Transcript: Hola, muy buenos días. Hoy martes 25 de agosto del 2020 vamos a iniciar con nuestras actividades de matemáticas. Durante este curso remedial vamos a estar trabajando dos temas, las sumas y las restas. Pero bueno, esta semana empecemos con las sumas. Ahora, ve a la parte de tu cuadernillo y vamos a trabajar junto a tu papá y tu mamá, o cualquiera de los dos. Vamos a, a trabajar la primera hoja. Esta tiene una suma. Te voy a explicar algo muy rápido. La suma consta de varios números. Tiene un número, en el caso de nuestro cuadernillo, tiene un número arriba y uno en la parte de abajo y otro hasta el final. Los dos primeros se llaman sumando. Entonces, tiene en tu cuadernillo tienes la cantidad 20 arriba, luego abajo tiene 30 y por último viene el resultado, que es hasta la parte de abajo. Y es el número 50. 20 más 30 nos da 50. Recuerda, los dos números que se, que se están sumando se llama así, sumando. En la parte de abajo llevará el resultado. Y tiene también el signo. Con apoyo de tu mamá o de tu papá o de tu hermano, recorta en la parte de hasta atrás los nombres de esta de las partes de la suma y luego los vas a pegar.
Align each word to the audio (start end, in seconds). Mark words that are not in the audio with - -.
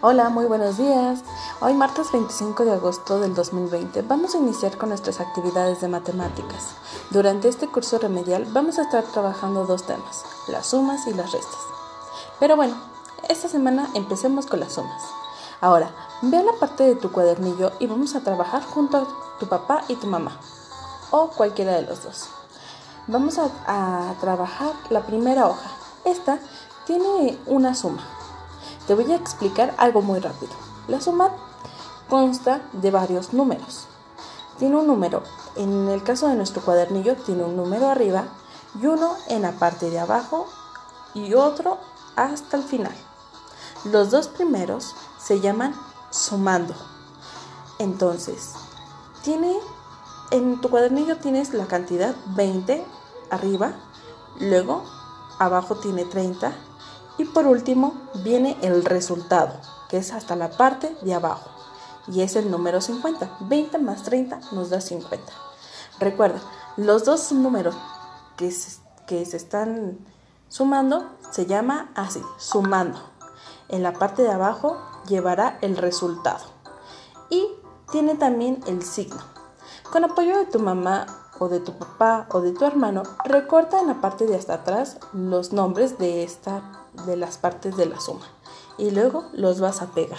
Hola, 0.00 0.28
muy 0.28 0.44
buenos 0.44 0.78
días. 0.78 1.24
Hoy 1.60 1.74
martes 1.74 2.12
25 2.12 2.64
de 2.64 2.70
agosto 2.70 3.18
del 3.18 3.34
2020 3.34 4.02
vamos 4.02 4.32
a 4.32 4.38
iniciar 4.38 4.78
con 4.78 4.90
nuestras 4.90 5.18
actividades 5.18 5.80
de 5.80 5.88
matemáticas. 5.88 6.76
Durante 7.10 7.48
este 7.48 7.66
curso 7.66 7.98
remedial 7.98 8.44
vamos 8.52 8.78
a 8.78 8.82
estar 8.82 9.02
trabajando 9.02 9.66
dos 9.66 9.82
temas, 9.86 10.24
las 10.46 10.68
sumas 10.68 11.04
y 11.08 11.14
las 11.14 11.32
restas. 11.32 11.58
Pero 12.38 12.54
bueno, 12.54 12.76
esta 13.28 13.48
semana 13.48 13.90
empecemos 13.94 14.46
con 14.46 14.60
las 14.60 14.74
sumas. 14.74 15.02
Ahora, 15.60 15.90
ve 16.22 16.36
a 16.36 16.44
la 16.44 16.52
parte 16.52 16.84
de 16.84 16.94
tu 16.94 17.10
cuadernillo 17.10 17.72
y 17.80 17.88
vamos 17.88 18.14
a 18.14 18.20
trabajar 18.20 18.62
junto 18.62 18.98
a 18.98 19.38
tu 19.40 19.48
papá 19.48 19.82
y 19.88 19.96
tu 19.96 20.06
mamá, 20.06 20.38
o 21.10 21.30
cualquiera 21.30 21.72
de 21.72 21.82
los 21.82 22.04
dos. 22.04 22.28
Vamos 23.08 23.36
a, 23.40 23.50
a 23.66 24.14
trabajar 24.20 24.74
la 24.90 25.00
primera 25.00 25.48
hoja. 25.48 25.70
Esta 26.04 26.38
tiene 26.86 27.36
una 27.46 27.74
suma. 27.74 28.17
Te 28.88 28.94
voy 28.94 29.12
a 29.12 29.16
explicar 29.16 29.74
algo 29.76 30.00
muy 30.00 30.18
rápido. 30.18 30.52
La 30.88 30.98
suma 31.02 31.30
consta 32.08 32.62
de 32.72 32.90
varios 32.90 33.34
números. 33.34 33.86
Tiene 34.58 34.76
un 34.76 34.86
número, 34.86 35.22
en 35.56 35.88
el 35.90 36.02
caso 36.02 36.26
de 36.26 36.36
nuestro 36.36 36.62
cuadernillo, 36.62 37.14
tiene 37.16 37.44
un 37.44 37.54
número 37.54 37.90
arriba 37.90 38.24
y 38.80 38.86
uno 38.86 39.14
en 39.28 39.42
la 39.42 39.52
parte 39.52 39.90
de 39.90 39.98
abajo 39.98 40.46
y 41.12 41.34
otro 41.34 41.76
hasta 42.16 42.56
el 42.56 42.62
final. 42.62 42.94
Los 43.84 44.10
dos 44.10 44.28
primeros 44.28 44.94
se 45.20 45.40
llaman 45.40 45.74
sumando. 46.08 46.74
Entonces, 47.78 48.54
tiene 49.22 49.54
en 50.30 50.62
tu 50.62 50.70
cuadernillo 50.70 51.18
tienes 51.18 51.52
la 51.52 51.66
cantidad 51.66 52.14
20 52.28 52.82
arriba, 53.28 53.72
luego 54.40 54.82
abajo 55.38 55.76
tiene 55.76 56.06
30 56.06 56.54
y 57.18 57.24
por 57.24 57.46
último 57.46 57.94
viene 58.22 58.56
el 58.62 58.84
resultado, 58.84 59.60
que 59.88 59.98
es 59.98 60.12
hasta 60.12 60.36
la 60.36 60.50
parte 60.50 60.96
de 61.02 61.14
abajo. 61.14 61.50
Y 62.06 62.22
es 62.22 62.36
el 62.36 62.50
número 62.50 62.80
50. 62.80 63.38
20 63.40 63.78
más 63.78 64.04
30 64.04 64.40
nos 64.52 64.70
da 64.70 64.80
50. 64.80 65.30
Recuerda, 65.98 66.40
los 66.76 67.04
dos 67.04 67.32
números 67.32 67.76
que 68.36 68.50
se, 68.50 68.80
que 69.06 69.26
se 69.26 69.36
están 69.36 69.98
sumando 70.48 71.10
se 71.30 71.44
llama 71.44 71.90
así, 71.94 72.22
sumando. 72.38 72.98
En 73.68 73.82
la 73.82 73.92
parte 73.92 74.22
de 74.22 74.30
abajo 74.30 74.78
llevará 75.08 75.58
el 75.60 75.76
resultado. 75.76 76.44
Y 77.28 77.46
tiene 77.90 78.14
también 78.14 78.60
el 78.66 78.82
signo. 78.82 79.20
Con 79.90 80.04
apoyo 80.04 80.38
de 80.38 80.46
tu 80.46 80.60
mamá 80.60 81.06
o 81.38 81.48
de 81.48 81.60
tu 81.60 81.72
papá 81.72 82.26
o 82.32 82.40
de 82.40 82.52
tu 82.52 82.64
hermano, 82.64 83.02
recorta 83.24 83.80
en 83.80 83.86
la 83.86 84.00
parte 84.00 84.26
de 84.26 84.36
hasta 84.36 84.54
atrás 84.54 84.98
los 85.12 85.52
nombres 85.52 85.98
de 85.98 86.22
esta 86.24 86.62
de 87.06 87.16
las 87.16 87.38
partes 87.38 87.76
de 87.76 87.86
la 87.86 88.00
suma 88.00 88.26
y 88.78 88.90
luego 88.90 89.24
los 89.32 89.60
vas 89.60 89.82
a 89.82 89.86
pegar. 89.86 90.18